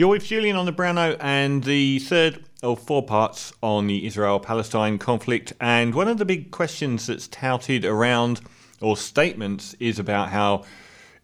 [0.00, 4.40] You're with Julian on the Brown and the third of four parts on the Israel
[4.40, 5.52] Palestine conflict.
[5.60, 8.40] And one of the big questions that's touted around,
[8.80, 10.64] or statements, is about how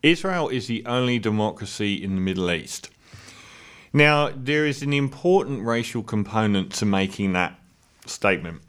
[0.03, 2.91] Israel is the only democracy in the Middle East.
[3.95, 7.59] Now, there is an important racial component to making that
[8.05, 8.61] statement,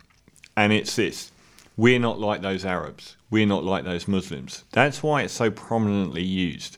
[0.55, 1.33] and it's this
[1.75, 4.63] we're not like those Arabs, we're not like those Muslims.
[4.71, 6.77] That's why it's so prominently used.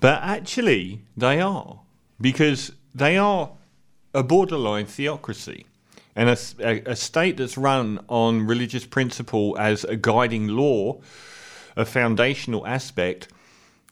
[0.00, 1.78] But actually, they are
[2.20, 3.50] because they are
[4.12, 5.66] a borderline theocracy
[6.16, 11.00] and a, a, a, state that's run on religious principle as a guiding law,
[11.76, 13.28] a foundational aspect,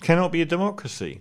[0.01, 1.21] cannot be a democracy.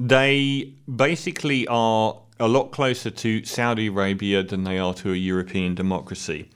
[0.00, 5.74] They basically are a lot closer to Saudi Arabia than they are to a European
[5.74, 6.48] democracy.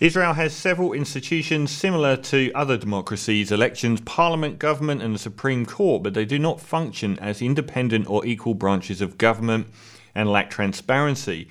[0.00, 6.02] Israel has several institutions similar to other democracies elections, parliament, government, and the Supreme Court,
[6.02, 9.68] but they do not function as independent or equal branches of government
[10.14, 11.48] and lack transparency.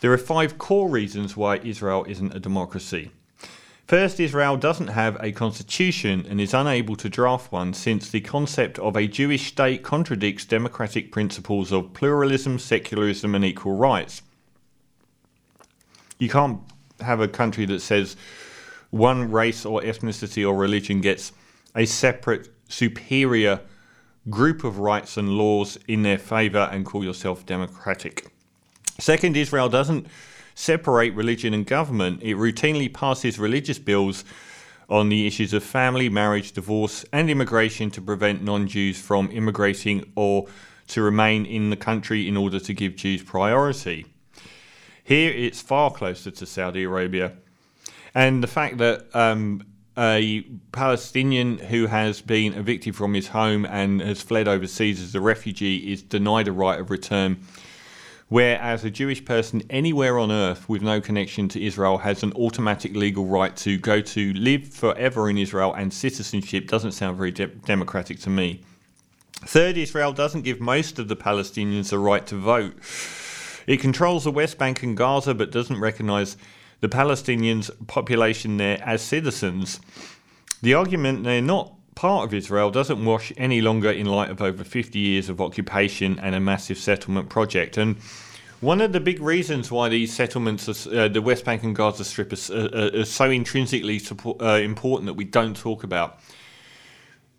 [0.00, 3.10] There are five core reasons why Israel isn't a democracy.
[3.88, 8.78] First, Israel doesn't have a constitution and is unable to draft one since the concept
[8.80, 14.22] of a Jewish state contradicts democratic principles of pluralism, secularism, and equal rights.
[16.18, 16.60] You can't
[17.06, 18.16] have a country that says
[18.90, 21.32] one race or ethnicity or religion gets
[21.74, 23.60] a separate, superior
[24.28, 28.26] group of rights and laws in their favour and call yourself democratic.
[28.98, 30.06] Second, Israel doesn't
[30.54, 32.22] separate religion and government.
[32.22, 34.24] It routinely passes religious bills
[34.88, 40.10] on the issues of family, marriage, divorce, and immigration to prevent non Jews from immigrating
[40.14, 40.46] or
[40.88, 44.06] to remain in the country in order to give Jews priority.
[45.06, 47.34] Here it's far closer to Saudi Arabia.
[48.12, 49.62] And the fact that um,
[49.96, 55.20] a Palestinian who has been evicted from his home and has fled overseas as a
[55.20, 57.38] refugee is denied a right of return.
[58.30, 62.96] Whereas a Jewish person anywhere on earth with no connection to Israel has an automatic
[62.96, 67.46] legal right to go to live forever in Israel and citizenship doesn't sound very de-
[67.46, 68.64] democratic to me.
[69.34, 72.74] Third, Israel doesn't give most of the Palestinians the right to vote.
[73.66, 76.36] It controls the West Bank and Gaza but doesn't recognize
[76.80, 79.80] the Palestinians' population there as citizens.
[80.62, 84.62] The argument they're not part of Israel doesn't wash any longer in light of over
[84.62, 87.76] 50 years of occupation and a massive settlement project.
[87.76, 87.96] And
[88.60, 92.32] one of the big reasons why these settlements, uh, the West Bank and Gaza Strip,
[92.32, 96.20] are, uh, are so intrinsically support, uh, important that we don't talk about.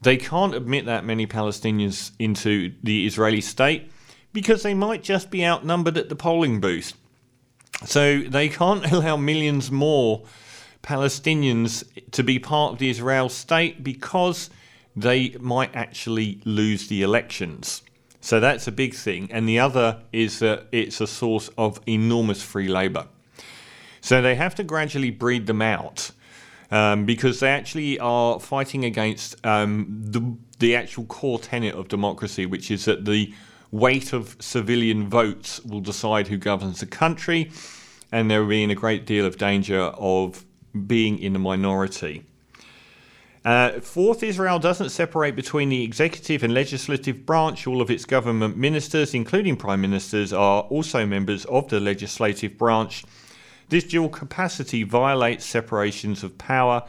[0.01, 3.91] They can't admit that many Palestinians into the Israeli state
[4.38, 6.94] because they might just be outnumbered at the polling booth.
[7.86, 10.25] So they can't allow millions more
[10.84, 14.52] Palestinians to be part of the Israel state because
[14.96, 17.81] they might actually lose the elections.
[18.22, 19.28] So that's a big thing.
[19.31, 23.08] And the other is that it's a source of enormous free labour.
[24.02, 26.12] So they have to gradually breed them out
[26.69, 32.46] um, because they actually are fighting against um, the, the actual core tenet of democracy,
[32.46, 33.34] which is that the
[33.72, 37.51] weight of civilian votes will decide who governs the country,
[38.11, 40.45] and there will be in a great deal of danger of
[40.85, 42.23] being in the minority.
[43.45, 47.66] Uh, fourth, Israel doesn't separate between the executive and legislative branch.
[47.66, 53.06] All of its government ministers, including prime ministers, are also members of the legislative branch.
[53.69, 56.83] This dual capacity violates separations of power,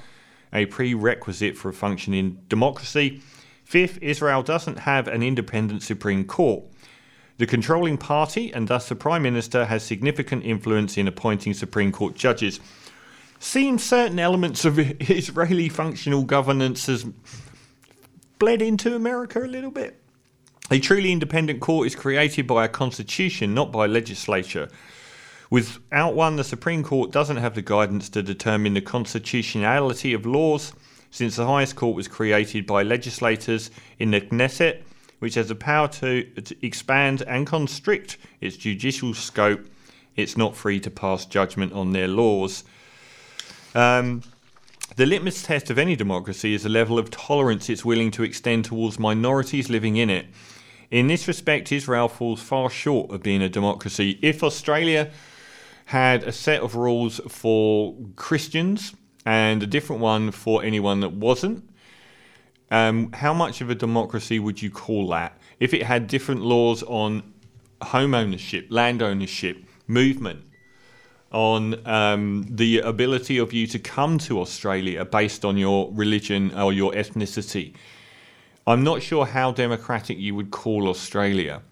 [0.53, 3.21] a prerequisite for a functioning democracy.
[3.69, 6.65] Fifth, Israel doesn't have an independent Supreme Court.
[7.37, 12.15] The controlling party, and thus the Prime Minister, has significant influence in appointing Supreme Court
[12.15, 12.61] judges.
[13.41, 14.79] Seems certain elements of
[15.11, 17.05] Israeli functional governance has
[18.39, 20.01] bled into America a little bit.
[20.71, 24.71] A truly independent court is created by a constitution, not by legislature.
[25.51, 30.73] Without one, the Supreme Court doesn't have the guidance to determine the constitutionality of laws
[31.11, 34.83] since the highest court was created by legislators in the Knesset,
[35.19, 39.67] which has the power to, to expand and constrict its judicial scope,
[40.17, 42.65] it's not free to pass judgment on their laws.
[43.75, 44.23] Um,
[44.97, 48.65] the litmus test of any democracy is the level of tolerance it's willing to extend
[48.65, 50.27] towards minorities living in it.
[50.91, 54.19] In this respect, Israel falls far short of being a democracy.
[54.23, 55.11] If Australia
[55.87, 58.95] had a set of rules for Christians,
[59.25, 61.69] and a different one for anyone that wasn't.
[62.71, 65.39] Um, how much of a democracy would you call that?
[65.59, 67.33] If it had different laws on
[67.83, 70.45] home ownership, land ownership, movement,
[71.31, 76.73] on um, the ability of you to come to Australia based on your religion or
[76.73, 77.75] your ethnicity,
[78.67, 81.63] I'm not sure how democratic you would call Australia.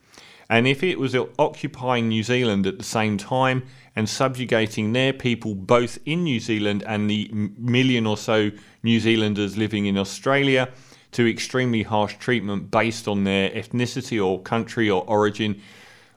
[0.48, 3.64] And if it was occupying New Zealand at the same time
[3.96, 7.28] and subjugating their people both in New Zealand and the
[7.58, 8.50] million or so
[8.82, 10.68] New Zealanders living in Australia
[11.12, 15.60] to extremely harsh treatment based on their ethnicity or country or origin,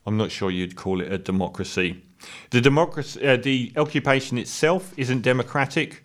[0.06, 2.04] I'm not sure you'd call it a democracy.
[2.52, 6.04] The democracy, uh, the occupation itself isn't democratic,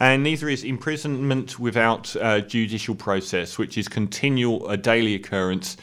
[0.00, 5.76] and neither is imprisonment without uh, judicial process, which is continual, a daily occurrence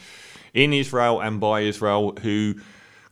[0.54, 2.54] in Israel and by Israel, who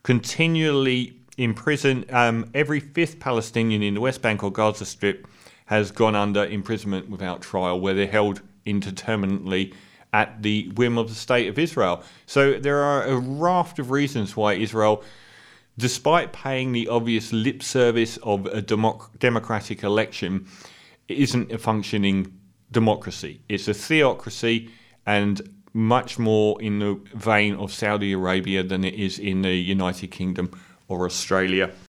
[0.01, 5.27] continually imprison um, every fifth Palestinian in the West Bank or Gaza Strip
[5.65, 9.73] has gone under imprisonment without trial, where they're held indeterminately
[10.13, 12.03] at the whim of the state of Israel.
[12.25, 15.03] So there are a raft of reasons why Israel,
[15.77, 20.47] despite paying the obvious lip service of a democ- democratic election,
[21.07, 22.39] isn't a functioning
[22.71, 23.41] democracy.
[23.49, 24.69] It's a theocracy
[25.05, 25.41] and
[25.73, 30.51] much more in the vein of Saudi Arabia than it is in the United Kingdom
[30.87, 31.73] or Australia.